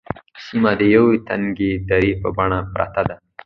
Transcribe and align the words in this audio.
سیمه 0.43 0.71
د 0.79 0.81
یوې 0.95 1.15
تنگې 1.27 1.71
درې 1.89 2.11
په 2.21 2.27
بڼه 2.37 2.59
پرته 2.73 3.01
ده. 3.07 3.15